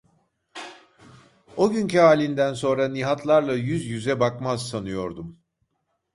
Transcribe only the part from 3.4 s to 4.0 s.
yüz